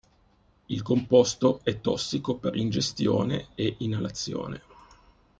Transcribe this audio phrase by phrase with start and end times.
[0.69, 4.63] Il composto è tossico per ingestione e inalazione.